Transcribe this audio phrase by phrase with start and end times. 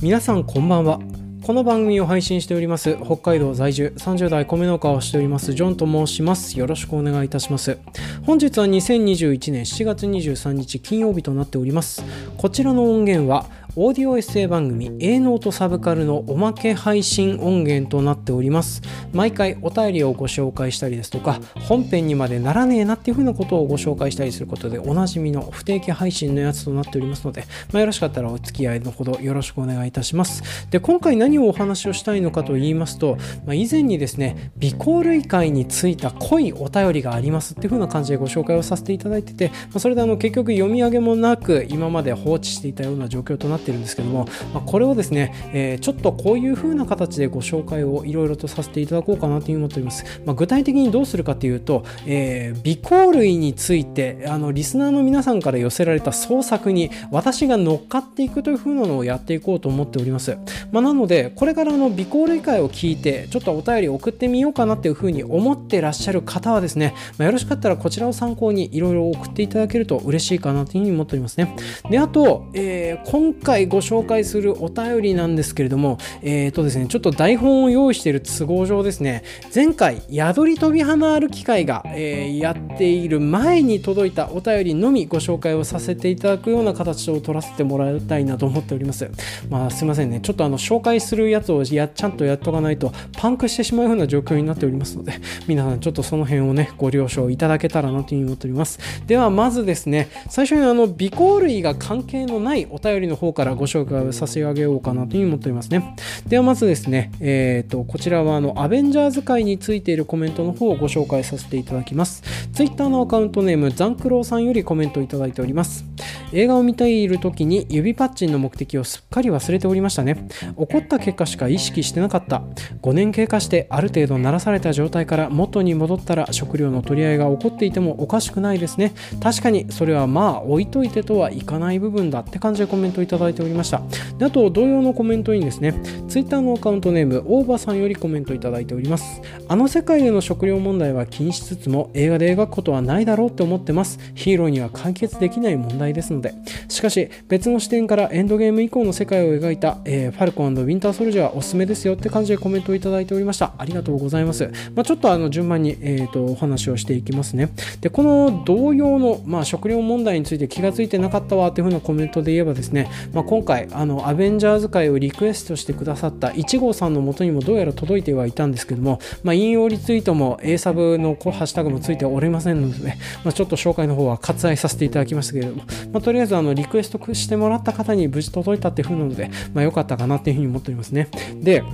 [0.00, 1.00] 皆さんこんばんは。
[1.42, 6.56] この番組を配信しております北海道在住30代米農家をしておりますジョンと申します。
[6.56, 7.78] よろしくお願いいたします。
[8.24, 12.04] 本日は2021年7月23日金曜日となっております。
[12.36, 13.46] こちらの音源は
[13.80, 18.82] オーディオエッセイ番組 A ノートサブカルのおまけ配信音源となっております。
[19.12, 30.42] 毎回お便りをご紹介したりですとか本編にまでならねえなっていうふうなことをご紹介したりすることでおなじみの不定期配信のやつとなっておりますので、まあ、よろしかったらお付き合いのほどよろしくお願いいたします。
[30.70, 60.38] で今回何をお話をしたいのかと言いますと、まあ、以前にですね微光類会についた濃いお便りがありますっていうふうな感じでご紹介をさせていただいてて、まあ、それであの結局読み上げもなく今まで放置していたような状況となっているんですけども、まあ、これをですね、えー、ちょっとこういう風な形でご紹介をいろいろとさせていただこうかなという思っております、まあ、具体的にどうするかというと、えー、微光類についてあのリスナーの皆さんから寄せられた創作に私が乗っかっていくという風なのをやっていこうと思っております、
[60.72, 71.56] まあ、なのでこれからの微光類会を聞いてちょっとお便り送ってみようかなっていう風に思ってらっしゃる方はですね、まあ、よろしかったらこちらを参考にいろいろ送っていただけると嬉しいかなという風に思っておりますね。
[71.90, 79.22] であと、えー、今回ご紹介するお便りなんですけれども、えーとですね、ちょっと台本を用意している都合上ですね、
[79.54, 89.10] 前回、宿り飛び花る機会が、えー、やっている前に届いたお便りのみご紹介をさせていただくような形を取らせてもらいたいなと思っております。
[89.48, 95.14] まあ、すいませんね、ちょっとあの紹介するやつをやちゃんとやっとかないとパンクしてしまうような状況になっておりますので、
[95.46, 98.78] 皆さんちょっとその辺をね、ご了承いただけたらなというふうに思っております。
[99.06, 105.94] では、まずですね、最初にあの、微光類が関係のないお便りの方からご紹介をさせてあげようかなというふうに思っておりますね。
[106.26, 112.24] ではまずですね、えーと、こちらはあのアベンジャーズ界についているコメントの方をご紹介させていただきます。
[112.52, 115.84] Twitter のアカウントネームザンクローさんよりコメントをいただいております。
[116.32, 120.28] 映画を見ている時に指パッチンの目的をすっかり忘れておりましたね。
[120.40, 122.42] 起こった結果しか意識してなかった。
[122.82, 128.92] 5年経過してある程度慣らされた状態から元に戻ったら食料の取り合いが起こっていてもおかしくないですね。
[129.22, 133.82] 確かにそれはまあ置いといてとはいかない部分だって感じでコメントいただいておりました。
[134.18, 135.74] であと同様のコメントにですね
[136.08, 139.20] Twitter のアカウントネーム大場さんよりコメントいただいております。
[139.48, 143.98] あの世界での食料問題は気にしつつも映画で描くことはないだろうって思ってます。
[144.14, 146.34] ヒーローには解決できない問題ですので。
[146.68, 153.52] しかし別の視点からエンドゲーム以降の世界を描いた、えー、ファルコンウィンターソルジャーおすすめですよって感じでコメントをいただいておりました。
[153.58, 157.50] ありがとうございます、まあ、ちょっとあの順番に、えーと、お話をしていきますね。
[157.80, 181.08] でこの同様の、まあ、食料問題について気がついてなかったわというふうなコメントで言えばですね、まあ、今回あのアベンジャーズ界をリクエストしてくださった1号さんのもとにもどうやら届いてはいたんですけども、まあ、引用リツイートも A サブのハッシュタグもついておりませんので、ね、まあ、ちょっと紹介の方は割愛させていただきましたけれども、まあ、とりあえずあのリクエストしてもらった方に無事届いたっていう風なので、まあ、よかったかなっていうふうに思っておりますね。
[181.42, 181.64] で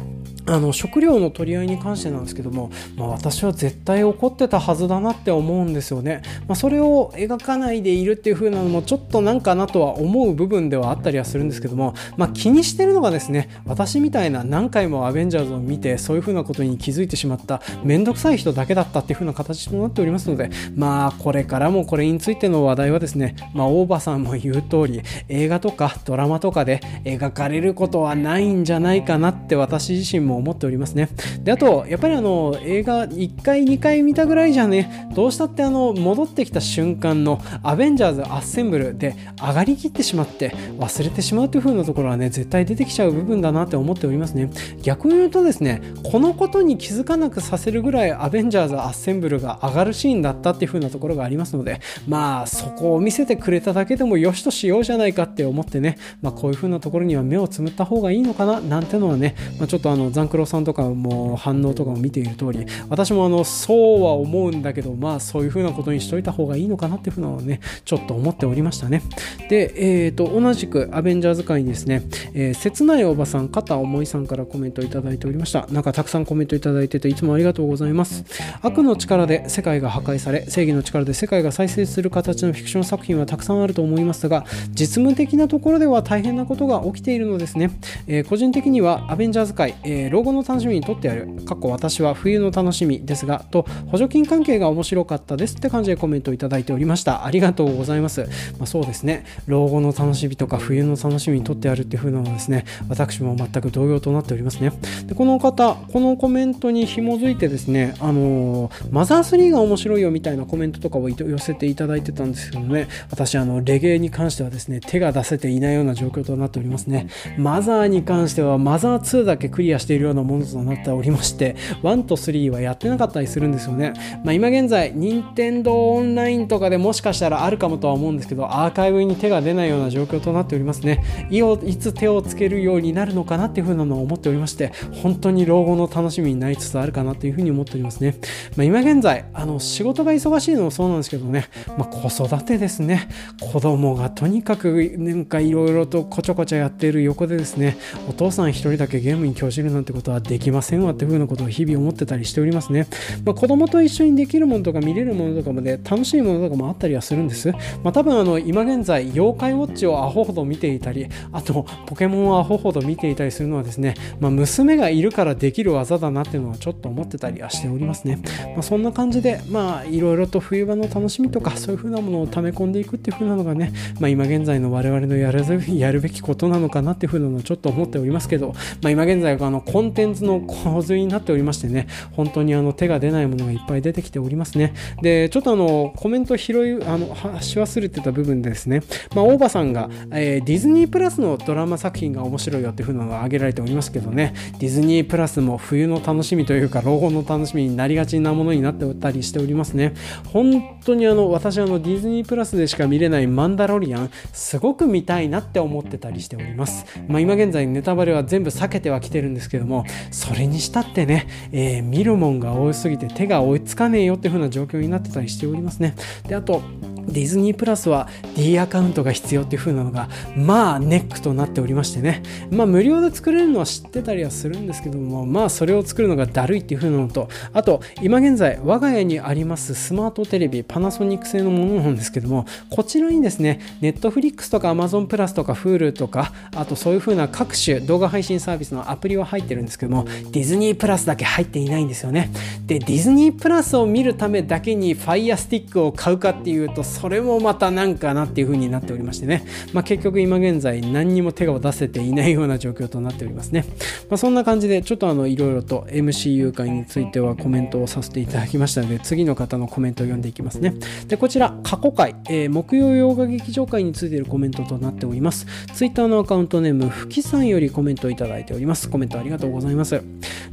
[0.47, 31.09] あの食料の取り合いに関してなんですけども、まあ、私は絶対怒ってたはずだなって思うんですよね、まあ、それを描かないでいるっていう風なのもちょっとなんかなとは思う部分ではあったりはすするんですけども、まあ、気にしてるのがですね私みたいな何回もアベンジャーズを見てそういう風なことに気づいてしまった面倒くさい人だけだったっていう風な形となっておりますのでまあこれからもこれについての話題はですね、まあ、大場さんも言う通り映画とかドラマとかで描かれることはないんじゃないかなって私自身も思っておりますね。
[31.43, 44.51] で、あと、やっぱりあの、映画1回、2回見たぐらいじゃね、どうしたってあの、戻ってきた瞬間のアベンジャーズアッセンブルで上がりきってしまって忘れてしまうという風なところはね、絶対出てきちゃう部分だなって思っておりますね。
[44.83, 69.03] 逆に言うとですね、このことに気づかなくさせるぐらいアベンジャーズアッセンブルが上がるシーンだったっていう風なところがありますので、まあ、そこを見せてくれただけでもよしとしようじゃないかって思ってね、まあ、こういう風なところには目をつむった方がいいのかななんてのはね、まあ、ちょっとあの、ザンクロさんとかも反応とかも見ている通り私もあのそうは思うんだけどまあそういう風なことにしといた方がいいのかなっていうふうなのをねちょっと思っておりましたね
[69.49, 72.03] でえっ、ー、と同じくアベンンジャーズ界にですね、
[72.35, 75.67] えー、切ないおばさん片思いさんからコメントいただいておりました。
[75.71, 78.25] なんかたくさんコメントいただいてていつもありがとうございます。
[78.63, 87.71] 悪の力で世界が破壊され正義の力で世界が再生する形のフィクション作品はたくさんあると思いますが実務的なところでは大変なことが起きているのですね、
[88.07, 97.25] えー、個人的にはアベンジャーズ界、えー、老後の楽しみにとってやる、過去私は冬の楽しみですが、と補助金関係が面白かったですって感じでコメントいただいておりました。
[97.25, 98.23] ありがとうございます。
[98.59, 104.73] まあ、そうですね、老後の楽しみとか冬の楽しみにとってやるっていう風なのはですね、私も全く同様となっておりますね。
[105.07, 117.09] でこの方、このコメントに紐づいてですね、あの、マザー3が面白いよみたいなコメントとかを寄せていただいてたんですけどね、私、あの、レゲエに関してはですね、手が出せていないような状況となっておりますね。
[117.37, 123.93] マザーに関しては、マザー2だけクリアしているようなものとなっておりまして、1と3はやってなかったりするんですよね。
[124.25, 130.94] まあ、今現在、任天堂オンラインとかでもしかしたらあるかもとは思うんですけど、アーカイブに手が出ないような状況となっておりますね。
[131.31, 138.17] いつ手をつけるようになるのかなっていうふうなのを思っておりまして、本当に老後の楽しみになりつつあるかなというふうに思っておりますね。
[138.57, 141.49] まあ、今現在、あの、仕事が忙しいのもそうなんですけどね、
[141.79, 143.09] まあ、子育てですね。
[143.41, 147.77] 子供がとにかくなんかいろいろとこちょこちょやっている横でですね、
[148.09, 152.87] お父さん一人だけゲームに興じるなんてことはできませんわっていうふうなことを日々思ってたりしておりますね。
[153.25, 157.51] まあ、子供と一緒にできるものとか見れるものとかまで楽しいものとかもあったりはするんです。
[157.83, 168.19] まあ、多分あの今現在、妖怪ウォッチをアホほど見ていたり、あとポケモンをアホほど見ていたりするのはですね、まあ、娘がいるからできる技だなっていうのはちょっと思ってたりはしておりますね。
[168.55, 184.75] まあ、そんな感じで、まあいろいろと冬場の楽しみとかそういう風なものを溜め込んでいくっていう風なのがね、まあ、今現在の我々のやるやるべきことなのかなっていう風なのをちょっと思っておりますけど、まあ、今現在あのコンテンツの洪水になっておりましてね、本当にあの手が出ないものがいっぱい出てきておりますね。
[185.03, 188.83] で、ちょっとあのコメント拾い、あの、し忘れてた部分でですね、
[189.15, 199.95] まあ、大場さんが、えー、ディズズニープラスのドラマ作品が面白いよっていう風なのが挙げられておりますけどね、ディズニープラスも冬の楽しみというか、老後の楽しみになりがちなものになっておったりしておりますね。
[200.33, 206.87] 本当にあの、私あの、ディズニープラスでしか見れないマンダロリアン、すごく見たいなって思ってたりしております。
[207.09, 215.95] まあ、今現在ネタバレは全部避けてはきてるんですけども、それにしたってね、えー、見るもんが多すぎて手が追いつかねえよっていう風な状況になってたりしておりますね。
[216.27, 216.63] で、あと、
[217.07, 222.23] ディズニープラスは D アカウントが必要っていう風なのが、ままあネックとなっておりましてね。
[222.49, 242.31] まあ無料で作れるのは知ってたりはするんですけども、まあそれを作るのがだるいっていう風なのと、あと今現在我が家にありますスマートテレビ、パナソニック製のものなんですけども、こちらにですね、ネットフリックスとか Amazon プラスとか Hulu とか、あとそういう風な各種動画配信サービスのアプリは入ってるんですけども、ディズニープラスだけ入っていないんですよね。
[242.69, 253.65] で、ディズニープラスを見るためだけに Fire Stick を買うかっていうと、それもまたなんかなっていう風になっておりましてね、まあ、結局今現現在何にも手が出せていないような状況となっておりますね。
[254.11, 260.75] まあ、そんな感じでちょっとあのいろいろと MCU 会についてはコメントをさせていただきましたので次の方のコメントを読んでいきますね。
[261.09, 265.47] でこちら過去回、えー、木曜洋画劇場会についているコメントとなっております。
[265.75, 268.91] Twitter のアカウントネームふきさんよりコメントをいただいております。
[268.91, 270.03] コメントありがとうございます。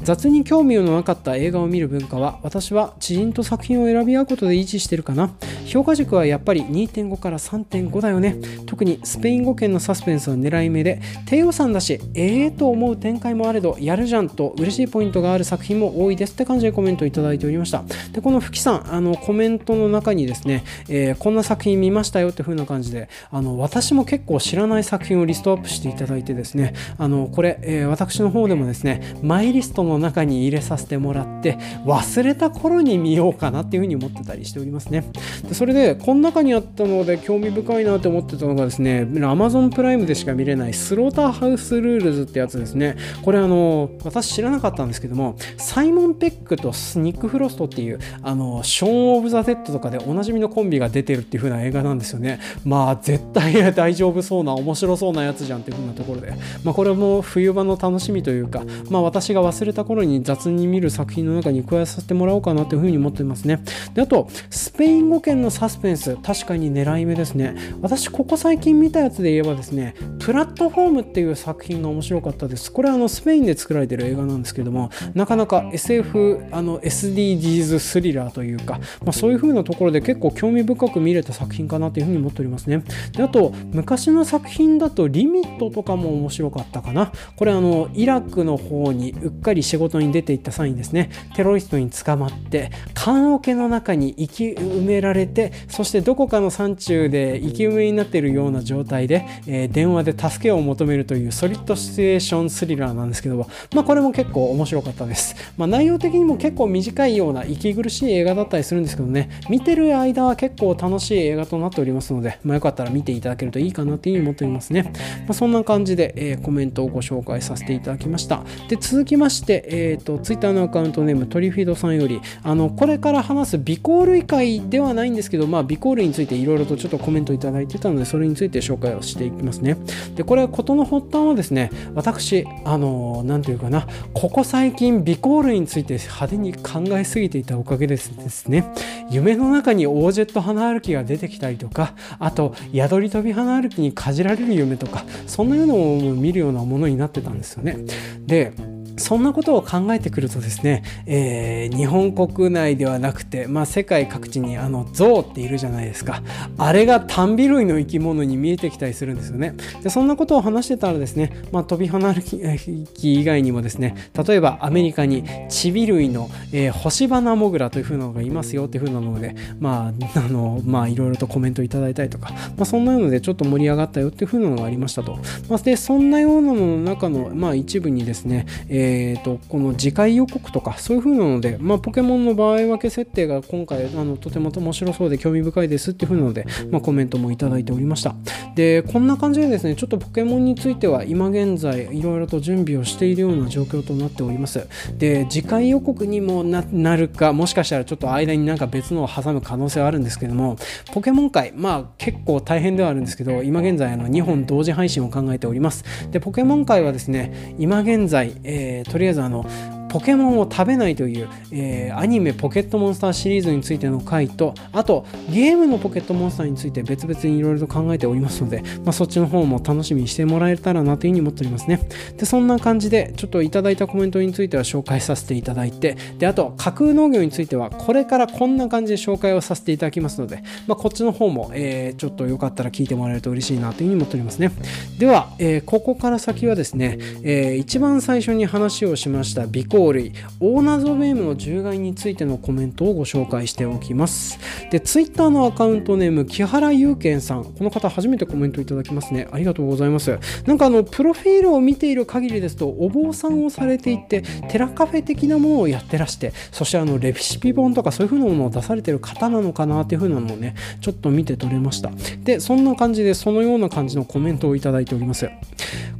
[0.03, 5.31] 雑に興味のなかった映画を見る文化は私は知人と作品を選び合うことで維持してるかな。
[5.65, 8.37] 評価軸はやっぱり2.5から3.5だよね。
[8.65, 17.83] 特にスペイン語圏のサスペンスは狙い目で、低予算だし、ええー、と思う展開もあれど、やるじゃんと嬉しいポイントがある作品も多いですって感じでコメントいただいておりました。
[18.13, 35.05] で、このふきさん、あの、コメントの中にですね、えー、こんな作品見ましたよって風な感じで、あの、私も結構知らない作品をリストアップしていただいてですね、あの、これ、えー、私の方でもですね、マイリストの中に入れさせてもらって、忘れた頃に見ようかなっていう風に思ってたりしておりますね。
[35.47, 42.95] でそれで、この中にあったので興味深いなって思ってたのがですね、Amazon プライムでしか見れないスローターハウスルールズってやつですね。
[43.23, 52.39] これあの、私知らなかったんですけども、サイモン・ペックとスニック・フロストっていう、あの、ショーン・オブ・ザ・デッドとかでおなじみのコンビが出てるっていう風な映画なんですよね。
[52.65, 56.33] まあ、絶対大丈夫そうな、面白そうなやつじゃんっていう風なところで。
[56.63, 63.61] まあ、これも冬場の楽しみというか、まあ、私が忘れた頃に雑に見る作品の中に加えさせてもらおうかなという風に思ってますね。
[63.93, 67.55] で、あと、スペイン語圏のサスペンス、確かに狙い目ですね。
[67.81, 72.71] 私、ここ最近見たやつで言えばですね、プラットフォームっていう作品が面白かったです。
[72.71, 82.83] これはあのスペインで作られてる映画なんですけども、なかなか SF、あの SDGs スリラーというか、まあ、そういう風なところで結構興味深く見れた作品かなというふうに思っておりますね。
[83.13, 87.11] であと、昔の作品だとリミットとかも面白かったかな。
[87.35, 114.91] これあの、イラクの方にうっかり仕事に出ていった際にですね、テロリストに捕まって、棺桶の中に生き埋められて、そしてどこかの山中で生き埋めになっているような状態で、ー、電話で助けを求めるというソリッドシチュエーションスリラーなんですけども、まあ、これも結構面白かったです、まあ、内容的にも結構短いような息苦しい映画だったりするんですけどね見てる間は結構楽しい映画となっておりますので、まあ、よかったら見ていただけるといいかなというふうに思っておりますね、
[115.21, 118.43] まあ、そんな感じで、えー、コメントをご紹介させていただきました。
[118.69, 129.77] で続きまして、えーと、Twitter のアカウントネームトリフィードさんよりあのこれから話す微光類会ではないんですけど、まあ、微光類についていろいろとちょっとコメントいただいてたのでそれについて紹介をしていきますね。
[130.15, 138.65] でこれ事の発端はですね私あの何て言うかなここ最近微光類について派手に考えすぎていたおかげですですね。
[139.09, 147.77] 夢の中にオージェット花歩きが出てきたりとかあと宿り飛び花歩きにかじられる夢とかそんなようなものを見るようなものになってたんですよね。
[148.25, 148.53] で
[148.97, 156.21] そんなことを考えてくるとですね、えー、日本国内ではなくて、まあ、世界各地にあの象っているじゃないですか。
[156.57, 159.55] あれが単尾類の生き物に見えてきたりするんですよね。
[159.83, 163.95] でそんなことを話してたらですね、まあ、飛び離るき以外にもですね
[164.27, 175.17] 例えばアメリカにチビ類の、えー、星花モグラというふうなのがいますよっていうふうなのでまああのまあいろいろとコメントいただいたりとか、まあ、そんなのでちょっと盛り上がったよっていうふうなのがありましたと、
[175.49, 188.15] まあ、でそんなようなのの中の、まあ、一部にですね、えーえーと、この次回予告とかそういう風なので、まあ、ポケモンの場合分け設定が今回あのとても面白そうで興味深いですっていう風なので、まあ、コメントもいただいておりました。
[188.55, 194.67] でこんな感じでですねちょっとポケモンについては今現在いろいろと準備をしているような状況となっております。
[194.97, 200.57] で次回予告にもなるかもしかしたらちょっと間になんか別のを挟む可能性はあるんですけども
[200.93, 205.83] ポケモン界まあ結構大変ではあるんですけど今現在あの2本同時配信を考えております。
[206.11, 209.45] でポケモン界はですね今現在、えー、とりあえずあの
[209.91, 221.81] ポケモンを食べないという、えー、アニメポケットモンスターシリーズについての回とあとゲームのポケットモンスターについて別々にいろいろと考えておりますので、まあ、そっちの方も楽しみにしてもらえたらなというふうに思っておりますね。
[222.15, 234.51] でそんな感じでちょっといただいたコメントについては紹介させていただいてであと架空農業についてはこれからこんな感じで紹介をさせていただきますので、まあ、こっちの方も、えー、ちょっとよかったら聞いてもらえると嬉しいなというふうに思っておりますね。
[234.97, 244.37] では、えー、ここから先はですね、えー、一番最初に話をしました微光類大謎ベームの獣害についてのコメントをご紹介しておきます。
[244.69, 247.45] で、ツイッターのアカウントネーム、木原祐健さん。
[247.45, 249.27] この方初めてコメントいただきますね。
[249.31, 250.19] ありがとうございます。
[250.45, 261.91] なんかあの、プロフィールを見ている限りですと、お坊さんをされていて、テラカフェ的なものをやってらして、そしてあの、レシピ本とかそういう風なものを出されてる方なのかなっていう風なのをね、ちょっと見て取れました。
[262.23, 265.29] で、そんな感じで、そのような感じのコメントをいただいております。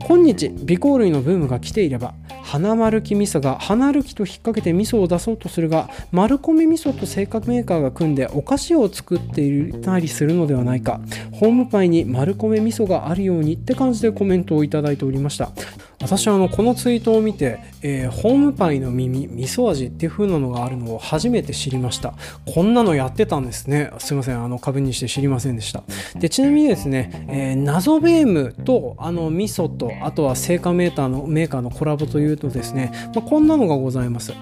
[0.08, 2.14] 今日、微光類のブームが来ていれば、
[2.52, 11.00] 花丸き味噌が花歩きと引っ掛けて味噌を出そうとするが丸米味噌と製菓メーカーが組んでお菓子を作っていたりするのではないか。
[11.32, 15.54] ホームパイに丸米味噌があるようにって感じでコメントをいただいておりました。
[16.02, 22.14] 私はあのこのツイートを見て、えー、ホームパイの耳味噌味っていう風なのがあるのを初めて知りました。
[22.46, 23.92] こんなのやってたんですね。
[24.00, 24.44] すいません。
[24.44, 25.84] あの株にして知りませんでした。
[26.20, 34.34] でちなみにですね、えー、謎ベームとあの味噌とあとは製菓メーターのメーカーのコラボというとですね、まあ、こんなのがございます。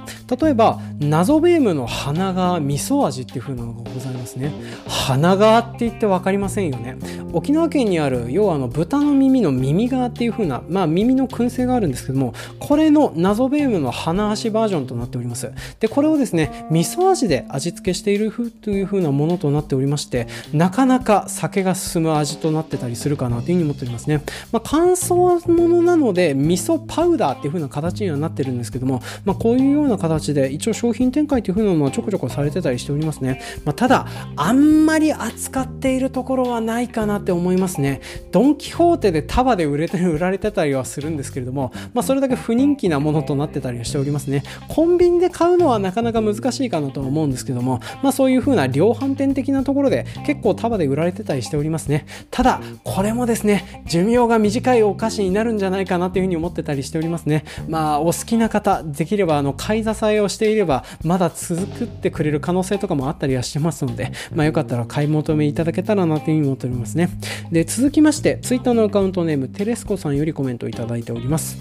[0.42, 4.52] 例えば謎ベームの花が味噌味っていう風なのがございますね。
[4.88, 6.98] 花がって言って分かりませんよね。
[7.34, 15.52] 沖縄県にある要はあの豚の耳の耳側っていう風なまあ耳の燻性があるんですけどもこれの謎ベームの花足バージョンとなっております。
[15.80, 38.02] でこれをですね味噌味で味付けしているという風なものとなっておりましてなかなか酒が進む味となってたりするかなというふうに思っておりますね、まあ、乾燥ものなので味噌パウダーっていう風な形にはなってるんですけども、まあ、こういうような形で一応商品展開という風なのはちょこちょこされてたりしておりますね、まあ、ただあんまり扱っているところはないかなって思いますね。
[38.32, 44.44] ドン・キホーテで束で売れて売られてたりはするんですけれども、まあ、それだけ不人気なものとなってたりはしておりますね。
[44.68, 52.06] コンビニで買うのはなかなか難しいかなとは思うんですけども、まあ、そういう風な量販店的なところで結構束で売られてたりしておりますね。
[52.30, 57.46] ただこれもですね寿命が短いお菓子になるんじゃないかなというふうに思ってたりしておりますね。
[57.68, 67.10] まあお好きな方できればあの買い支えをしていればまだ作ってくれる可能性とかもあったりはしてますので、まあ、よかったら買い求めいただけたらなというふうに思っておりますね。
[67.52, 71.19] で続きまして Twitter のアカウントネームテレスコさんよりコメントいただいております。
[71.20, 71.58] あります。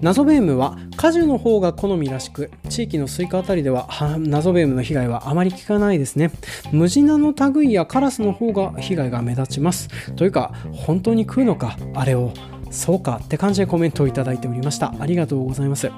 [0.00, 3.88] ナゾベームは果樹の方が好みらしく地域のスイカあたりでは
[4.20, 6.30] ナゾベームの被害はあまり聞かないですね。
[6.70, 9.88] ムジナの類やカラスの方が被害が目立ちます。
[10.14, 11.76] というか本当に食うのか？
[11.94, 12.32] あれを
[12.76, 14.94] そうかって感じでコメントをいただいておりました。
[14.98, 15.90] ありがとうございます。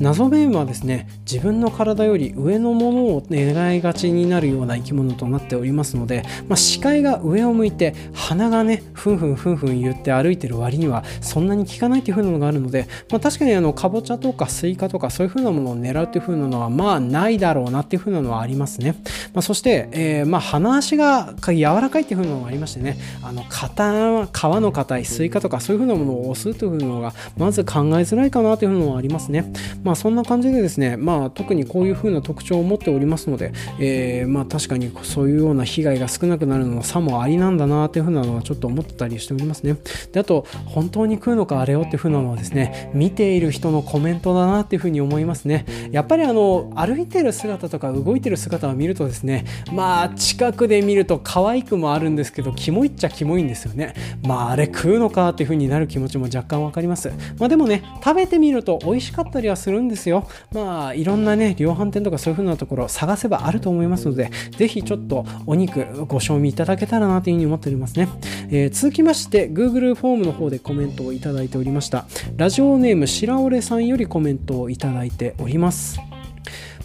[0.00, 18.96] ナゾベームはですね自分の体より上のものを狙いがちになるような生き物となっておりますので、まあ、視界が上を向いて鼻がねふんふんふんふん言って歩いてる割にはそんなに聞かないっていう風なのがあるので、まあ、確かにあのかぼちゃとかスイカとかそういう風なものを狙うっていう風なのはまあないだろうなっていう風なのはありますね、
[19.32, 29.52] まあ、そして、えー、まあ鼻足が柔らかいっていう風なのがありましてねあの硬皮の硬いスイカとかそういう風なものを押すというのがまず考えづらいかなというのはありますね。
[29.82, 39.76] まあそんな感じでですねまあ特にこういう風な特徴を持っておりますので、えー、まあ確かにそういうような被害が少なくなるのはさもありなんだなという風なのはちょっと思ったりしておりますね。
[40.12, 45.66] であと本当に食うのかあれをっていう風なのはですね見ている人のコメントだなっていう風に思いますね。
[45.90, 53.94] やっぱりあの歩いてる姿とか動いてる姿を見るとですねまあ近くで見ると可愛くもあるんですけどキモいっちゃキモいんですよね。
[54.22, 57.10] まああれ食うのかっていう風になる気持ちも若干わかります。
[57.38, 60.28] まあでもね食べてみると美味しかったりはするんですよ。
[60.52, 68.08] まあいろんなね量販店とかそういう風なところ探せばあると思いますのでぜひちょっとお肉ご賞味いただけたらなという風に思っておりますね、
[68.50, 72.06] えー、続きまして Google フォームの方でコメントをいただいておりました。
[72.36, 75.98] ラジオネーム白折さんよりコメントをいただいております。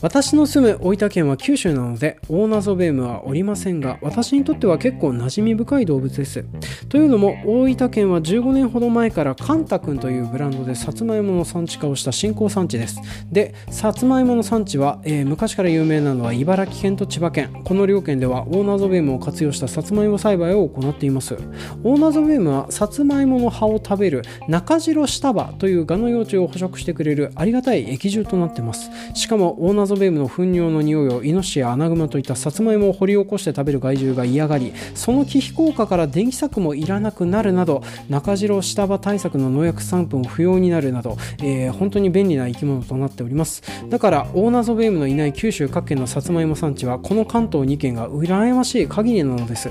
[0.02, 6.44] 私の住む大分県は九州なので大謎ベームはおりませんが私にとっては結構馴染み深い動物です。
[6.90, 13.00] というのも大分県は15年ほど前からカンタ君というブランドでさつまいもの産地化をした新興産地です。
[13.32, 17.62] でさつまいもの産地は、えー、昔から有名なのは茨城県と千葉県。
[17.64, 21.38] この両県では大謎ベームを活用したさつまいも栽培を行っています。
[21.84, 28.90] 大謎ベームはさつまいもの葉を食べる中白下葉というガの幼虫を捕食してくれるありがたい液獣となっています。
[29.14, 43.62] しかも大謎ゾベームの糞尿の匂いをイノシシやアナグマといったさつまいもを掘り起こして食べる害獣が嫌がりその忌避効果から電気柵もいらなくなるなど中白下場対策の農薬3分不要になるなど、えー、本当に便利な生き物となっております。
[43.90, 49.70] だからオーナゾベームのいない九州各県のさつまいも産地はこの関東2県が羨ましい限りなのです。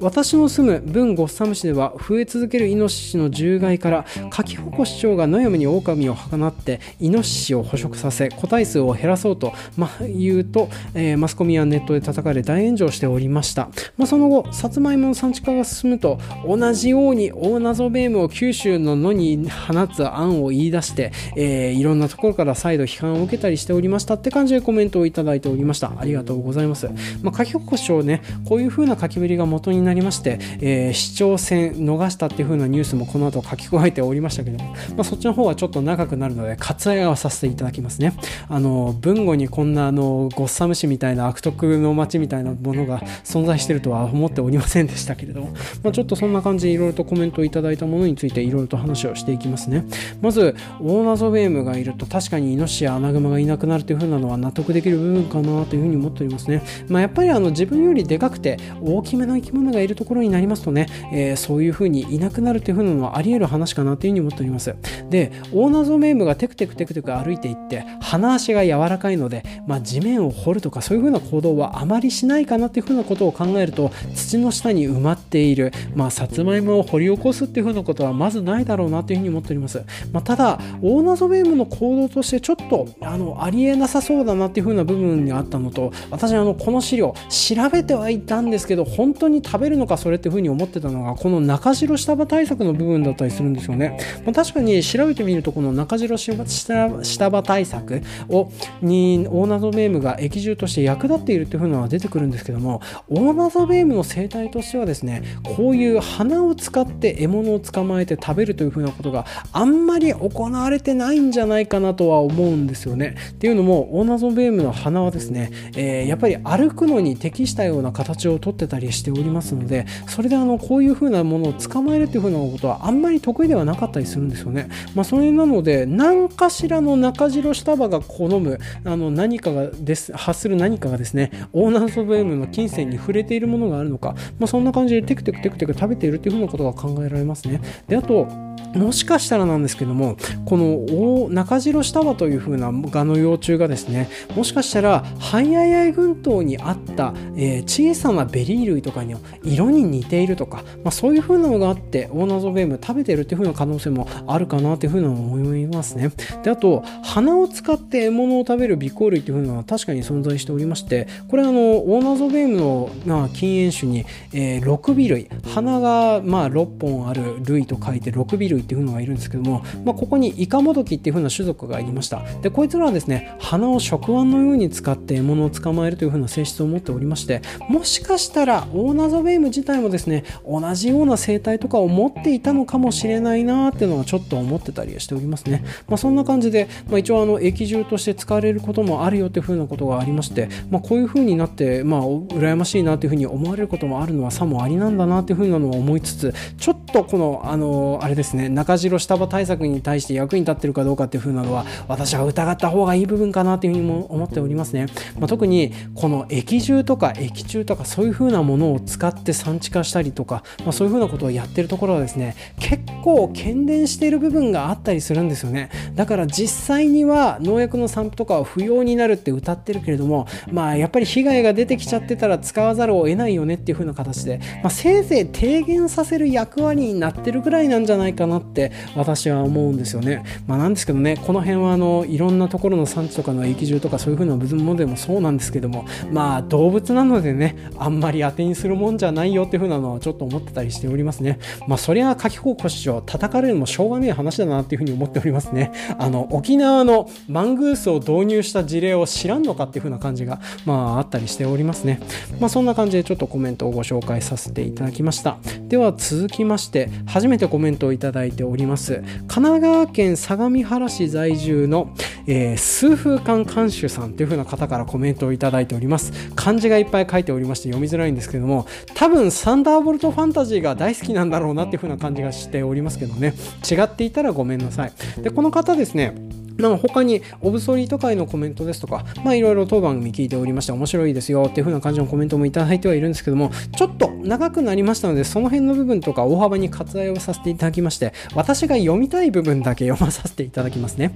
[0.00, 13.68] 私の住む文ゴッサム市では増え続けるイノシシの獣害からカキホコ市長が野山に狼を放ってイノシシを捕食させ個体数を減らそうとまあ、言うと、えー、マスコミやネットで叩かれ大炎上しておりました。
[13.96, 25.92] まあ、その後、さつまいもの産地化が進むと、同じように大謎ベームを九州の野に放つ案を言い出して、えー、いろんなところから再度批判を受けたりしておりましたって感じでコメントをいただいておりました。
[25.96, 26.88] ありがとうございます。
[27.22, 38.14] まあ、書き起こしをね、こういう風な書きぶりが元になりまして、えー、市長選逃したっていう風なニュースもこの後書き加えておりましたけど、まあ、そっちの方はちょっと長くなるので割愛はさせていただきますね。
[38.48, 45.48] あの文語にこんなあのゴッサム市みたいな悪徳の街みたいなものが存在しているとは思っておりませんでしたけれども、
[45.82, 49.84] まあ、ちょっとそんな感じでいろいろとコメントをいただいたものについていろいろと話をしていきますね。
[50.22, 64.74] まずオーナゾベームがいると確かにイノシシやアナグマがいなくなるという風なのは納得できる部分かなというふうに思っておりますね、まあ、やっぱりあの自分よりでかくて大きめの生き物がいるところになりますとね、えー、そういう風にいなくなるという風なのはあり得る話かなというふうに思っております。
[65.10, 98.50] でオーナゾベームがテクテクテクテク歩いていって鼻足が柔らかいので、まあ、地面を掘るとかそういうふうな行動はあまりしないかなっていうふうなことを考えると土の下に埋まっている、まあ、さつまいもを掘り起こすっていうふうなことはまずないだろうなというふうに思っております、まあ、ただオーナゾベームの行動としてちょっとあのありえなさそうだなっていうふうな部分があったのと私あのこの資料調べてはいたんですけど本当に食べるのかそれっていうふうに思ってたのがこの中白下場対策の部分だったりするんですよね、まあ、確かに調べてみるとこの中白下場対策を
[98.82, 113.16] にオーナゾベームが液汁として役立っているというふうなのが出てくるんですけどもオーナザベームの生態としてはですねこういう花を使って獲物を捕まえて食べるというふうなことがあんまり行われてないんじゃないかなとは思うんですよね。
[113.32, 124.68] っていうのもオオナゾベームの鼻はですね、えー、やっぱり歩くのに適したような形をとってたりしておりますのでそれであのこういうふうなものを捕まえるというふうなことはあんまり得意ではなかったりするんですよね。
[124.94, 137.60] まあ、それなので何かしらの中白下葉が好むあの何かがです発する何かがですねオーナーズ・オブ・エムの金銭に触れているものがあるのか、まあ、そんな感じでテクテクテクテク食べているというふうなことが考えられますね。
[137.86, 138.28] であと
[138.74, 156.10] もしかしたらなんですけどもこの中白下葉という風な蛾の幼虫がですねもしかしたらハイアイアイ群島にあった、えー、小さなベリー類とかに色に似ているとか、まあ、そういう風なのがあってオオナゾベーム食べてるっていう風な可能性もあるかなという風な思いますね。
[156.42, 172.22] であと鼻を使って獲物を食べる鼻行類っていうのは確かに存在しておりましてこれあのオオナゾベームの、まあ、近縁種に、えー、6尾類花が、まあ、6本ある類と書いて6尾類っていうのがいるんですけども、まあ、ここにイカモドキっていう風な種族がいました。
[172.42, 204.86] でこいつらはですね花を触腕のように使って獲物を捕まえるという風な性質を持っておりましてもしかしたらオーナーゾベーム自体もですね同じような生態とかを持っていたのかもしれないなっていうのはちょっと思ってたりしておりますね、まあ、そんな感じで、まあ、一応あの液汁として使われることももあるよという風なことがありまして、まあ、こういう風になって、まあ、羨ましいなという風に思われることもあるのはさもありなんだなという風なのを思いつつちょっとこのあのあれですね中白下場対策に対して役に立ってるかどうかっていう風なのは私は疑った方がいい部分かなという風にも思っておりますね、
[205.18, 215.70] まあ、特にこの液汁とか液中とかそういう風なものを使って産地化したりとか、まあ、そういう風なことをやってるところはですね結構懸念している部分があったりするんですよね。
[215.94, 230.22] だから実際には農薬の散布とかは不要になるって歌ってるけれどもまあやっぱり被害が出てきちゃってたら使わざるを得ないよねっていう風な形で、まあ、せいぜい低減させる役割になってるぐらいなんじゃないかなって私は思うんですよね。
[230.46, 241.38] まあなんですけどねこの辺はあのいろんなところの産地とかの液汁とかそういう風な部分もでもそうなんですけどもまあ動物なのでねあんまり当てにするもんじゃないよっていう風なのはちょっと思ってたりしておりますね。
[241.66, 245.72] まあそりゃ夏季候補市場叩かれるのもしょうがねえ話だなっていう風に思っておりますね。
[245.98, 252.00] あの沖縄のマングースを導入した事例を知らんのかっていう風な感じがまああったりしておりますね。
[252.38, 255.38] まあそんな感じでちょっとコメントをご紹介させていただきました。
[255.68, 259.02] では続きまして初めてコメントをいただいております。
[259.26, 261.94] 神奈川県相模原市在住の、
[262.26, 266.12] えー、数風館監修さんという風な方からコメントをいただいております。
[266.34, 273.34] 漢字がいっぱい書いておりまして読みづらいんですけども多分サンダーボルトファンタジーが大好きなんだろうなっていう風な感じがしておりますけどね。
[273.68, 274.92] 違っていたらごめんなさい。
[275.22, 276.14] でこの方ですね
[276.58, 291.12] まあ、他にオブソリート界のコメントですとか、まあ、いろいろ当番組聞いておりまして面白いですよっていう風な感じのコメントもいただいてはいるんですけども、ちょっと長くなりましたので、その辺の部分とか大幅に割愛をさせていただきまして、私が読みたい部分だけ読まさせていただきますね。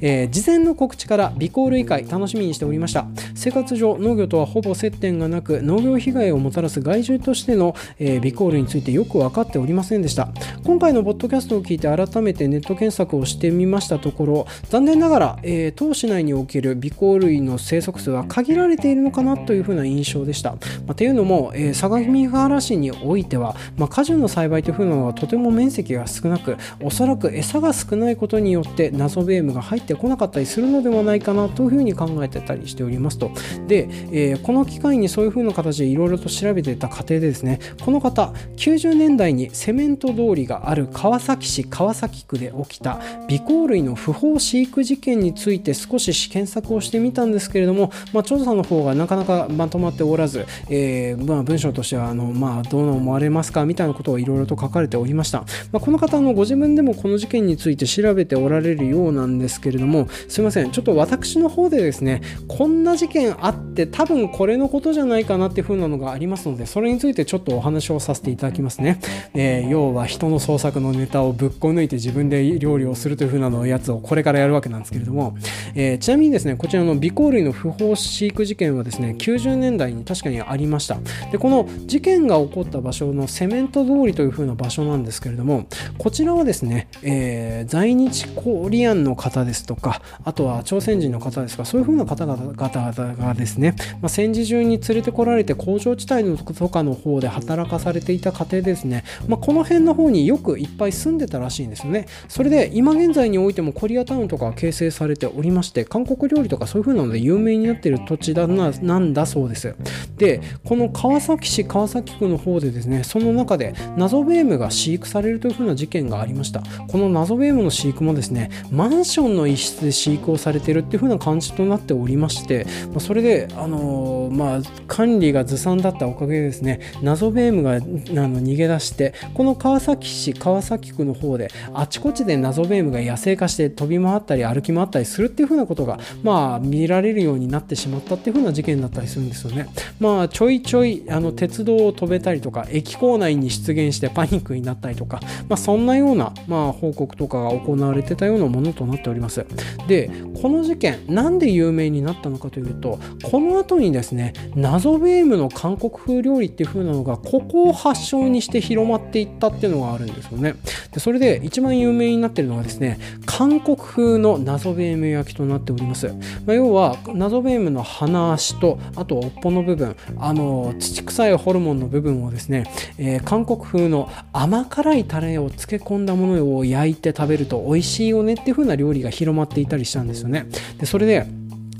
[0.00, 3.06] えー、事前の告知から微コール以外楽しみにしておりました。
[3.34, 10.28] 生活上、農業とはほぼ接点がなく、農業被害をもたらす害獣としての、えー、微コールについてよく分かっておりませんでした。
[10.64, 20.52] 今回のポッドキャストを聞いて改めてネット検索をしてみましたところ、残残念ながら、えーえ、当市内における微光類の生息数は限られているのかなというふうな印象でした。
[20.52, 33.30] まあ、というのも、えー、相模原市においては、まあ、果樹の栽培というのはとても面積が少なく、おそらく餌が少ないことによって謎ベームが入ってこなかったりするのではないかなというふうに考えてたりしておりますと。
[33.68, 55.40] で、えー、この機会にそういうふうな形でいろいろと調べていた過程でですね、この方、90年代にセメント通りがある川崎市川崎区で起きた微光類の不法飼育事件について少し検索をしてみたんですけれども、まあ、調査の方がなかなかまとまっておらず、えー、まあ、文章としてはあの、まあ、どう思われますかみたいなことをいろいろと書かれておりました、
[55.72, 60.70] まあ、この方のご自分でもこの事件について調べておられるようなんですけれどもすいません。
[60.70, 69.00] ちょっと私の方でですねこんな事件あって多分これのことじゃないかなっていう風なのがありますのでそれについてちょっとお話をさせていただきますね、
[69.34, 75.36] えー、要は人の創作のネタをぶっこ抜いて自分で料理をするという風なのやつをこれからやるわけなんですけれども、
[75.74, 80.98] えー、ちなみにですねこちらの尾行類の不法飼育事件はですね90年代に確かにありました。
[81.30, 85.66] でこの事件が起こった場所のセメント通りという風な場所なんですけれども
[85.98, 102.06] こちらはですね、えー、在日コリアンの方ですとかあとは朝鮮人の方ですとかそういう風な方々がですね、まあ、戦時中に連れてこられて工場地帯のとかの方で働かされていた家庭ですね、まあ、この辺の方によくいっぱい住んでたらしいんですよね。
[102.28, 109.74] それで今現在においてもコリアタウンとか形成されておりまして韓国料理とかそういう風なので有名になっている土地だななんだそうです。
[110.16, 116.62] でこの川崎市川崎区の方でですねその中で謎ベームが飼育されるという風な事件がありました。
[116.88, 122.66] この謎ベームの飼育もですねマンションの一室で飼育をされているっていう風な感じとなっておりまして
[122.98, 139.68] それであのー、まあ管理がずさんだったおかげでですね謎ベームがあの逃げ出してこの川崎市川崎区の方であちこちで謎ベームが野生化して飛び回ったり歩き回ったりするっていう風なことがまあ見られるようになってしまったっていう風な事件だったりするんですよね。
[140.00, 149.44] まあちょいちょいあの鉄道を飛べたりとか駅構内に出現してパニックになったりとかまあそんなようなまあ報告とかが行われてたようなものとなっております。
[149.88, 160.54] でこの事件なんで有名になったのかというとこの後にですね謎ベームの韓国風料理っていう風なのがここを発祥にして広まっていったっていうのがあるんですよね。
[160.92, 166.08] でそれで一番有名になってるのがですね韓国風の謎ベーム焼きとなっております、
[166.46, 172.64] まあ、要は謎ベームの鼻足とあと尾っぽの部分あの土臭いホルモンの部分をですね、
[172.98, 180.46] えー、韓国風の甘辛いタレを漬け込んだものを焼いて食べると美味しいよねっていう風な料理が広まっていたりしたんですよね。
[180.78, 181.26] でそれで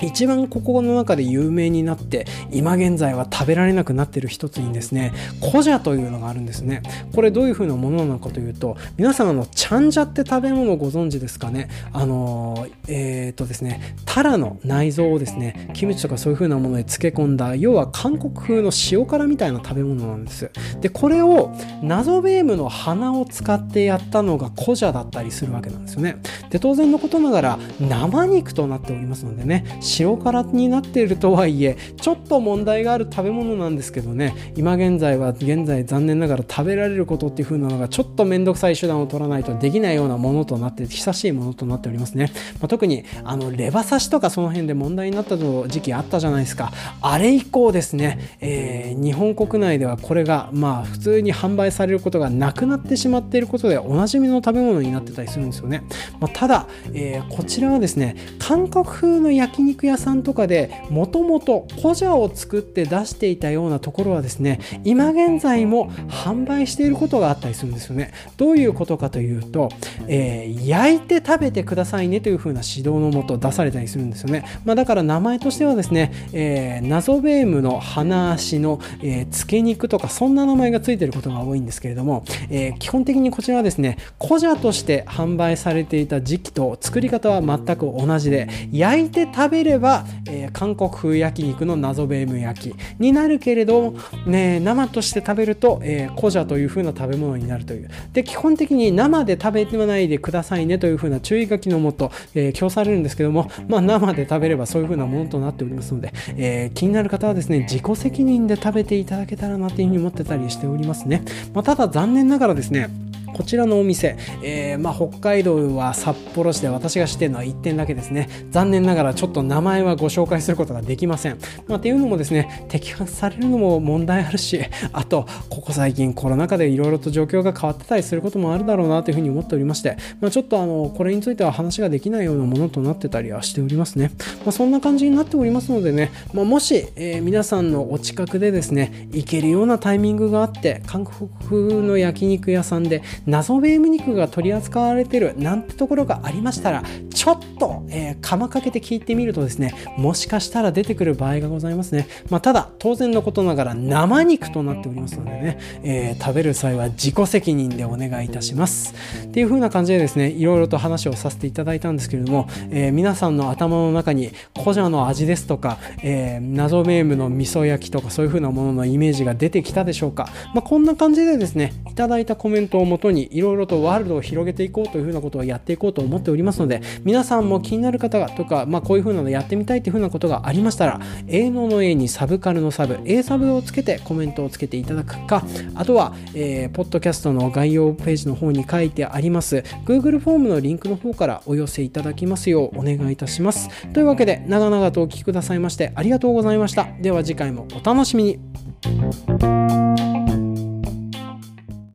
[0.00, 6.82] 一番ここの中で有名になって今現在は食べられなくなっている一つにですねコジャというのがあるんですね。
[7.14, 11.68] これどういう風なものなのかというと皆さんあのチャンジャって食べ物ご存知ですかね？
[11.92, 20.50] あのえっ、ー、とですねタラの内臓をですねキムチとかそういう風なものに漬け込んだ要は韓国風の塩辛みたいな食べ物なんです。
[20.80, 21.52] でこれを
[21.82, 26.16] 謎ベームの花を使ってやったのがコジャだったりするわけなんですよね。
[26.50, 34.34] で当然のことながら生肉となっておりますのでね塩辛になっているとはいえちょっと問題がある食べ物なんですけどね。
[34.56, 46.72] 今現在は現在残念ながら食べられることっていう風なのがちょっと面倒くさい手段を取らないとできないようなものとなって久しいものとなっておりますね、まあ、特にあのレバ刺しとかその辺で問題になった時期あったじゃないですか。
[47.00, 55.82] あれ以降ですね、えー、日本国内ではこれがまあ普通に販売されることがなくなってしまっていることでおなじみの食べ物になってたりするんですよね、
[56.20, 68.12] まあ、ただ、えー、こちらはですね韓国風の焼肉肉屋さんとかでもともとコジャを作って出していたようなところはですね今現在も販売していることがあったりするんですよね。
[68.36, 69.70] どういうことかというと、
[70.08, 93.94] えー、焼いて食べてくださいねという風な指導のもと出されたりするんですよね、まあ、だから名前としてはですね、えー、謎ベームの鼻足の、えー、漬け肉とかそんな名前がついてることが多いんですけれども、えー、基本的にこちらはですねコジャとして販売されていた時期と作り方は全く同じで焼いて食べれば、えー、韓国風焼肉の謎ベーム焼きになるけれど、
[94.26, 97.88] ね、生として食べると、えー、コジャという風な食べ物になるという。
[98.12, 111.22] で基本的に生で食べてないでくださいねという風な注意書きのもと、えー、されるんですけども、まあ、生で食べればそういう風なものとなっておりますので、えー、気になる方はですね自己責任で食べていただけたらなという風に思ってたりしておりますね、
[111.54, 112.88] まあ、ただ残念ながらですね
[113.34, 118.28] こちらのお店、えー、まあ、北海道は札幌市で私が知ってるのは1点だけですね。
[118.50, 121.38] 残念ながらちょっと名前はご紹介することができません。
[121.66, 124.60] まあ、っていうのもですね、摘発されるのも問題あるし、
[124.92, 134.12] あと、ここ最近コロナ禍でいろいろと状況が変わってたりすることもあるだろうなというふうに思っておりまして、まあ、ちょっとあの、これについては話ができないようなものとなってたりはしておりますね。
[134.44, 158.94] まあ、そんな感じになっておりますのでね、まあ、もし、えー、皆さんのお近くでですね、行けるようなタイミングがあって、韓国風の焼肉屋さんで謎ベーム肉が取り扱われてるなんてところがありましたらちょっと、えー、釜かけて聞いてみるとですねもしかしたら出てくる場合がございますね、まあ、ただ当然のことながら生肉となっておりますのでね、えー、食べる際は自己責任でお願いいたします。
[159.24, 185.44] っていう風な感じでですねいろいろと話をさせていただいたんですけれども、えー、皆さんの頭の中にコジャの味ですとか、え、謎メームの味噌焼きとかそういう風なもののイメージが出てきたでしょうか、まあ、こんな感じでですねいただいたコメントをもとにいろいろとワールドを広げていこうというふうなことをやっていこうと思っておりますので皆さんも気になる方がとか、まあ、こういうふうなのやってみたいというふうなことがありましたら A のの A にサブカルのサブ A サブをつけてコメントをつけていただくか
[185.74, 193.68] あとは、えー、ポッドキャストの概要ページの方に書いてあります Google フォームのリンクの方からお寄せいただきますようお願いいたします。
[193.92, 196.88] というわけで長々とお聴きくださいましてありがとうございました。
[197.00, 200.11] では次回もお楽しみに。